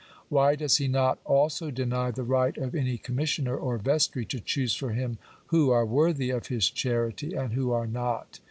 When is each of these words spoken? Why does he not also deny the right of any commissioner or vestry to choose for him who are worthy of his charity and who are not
Why 0.29 0.55
does 0.55 0.77
he 0.77 0.87
not 0.87 1.19
also 1.25 1.69
deny 1.69 2.09
the 2.09 2.23
right 2.23 2.57
of 2.57 2.73
any 2.73 2.97
commissioner 2.97 3.55
or 3.55 3.77
vestry 3.77 4.25
to 4.25 4.39
choose 4.39 4.73
for 4.73 4.93
him 4.93 5.19
who 5.49 5.69
are 5.69 5.85
worthy 5.85 6.31
of 6.31 6.47
his 6.47 6.71
charity 6.71 7.35
and 7.35 7.53
who 7.53 7.71
are 7.71 7.85
not 7.85 8.39